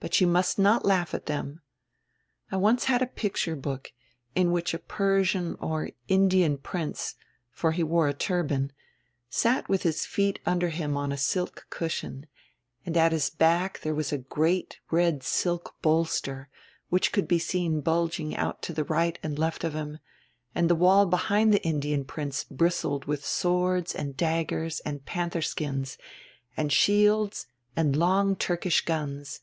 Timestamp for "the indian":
21.52-22.04